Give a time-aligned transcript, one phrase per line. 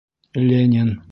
[0.47, 0.91] —Ленин!